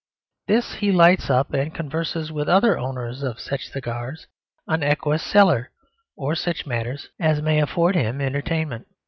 This 0.47 0.73
he 0.73 0.91
lights, 0.91 1.29
and 1.29 1.75
converses 1.75 2.31
with 2.31 2.49
other 2.49 2.75
owners 2.75 3.21
of 3.21 3.39
such 3.39 3.67
cigars 3.69 4.25
on 4.67 4.81
equus 4.81 5.21
celer 5.21 5.69
or 6.17 6.33
such 6.33 6.65
matters 6.65 7.09
as 7.19 7.39
may 7.39 7.61
afford 7.61 7.93
him 7.95 8.19
entertainment. 8.19 8.87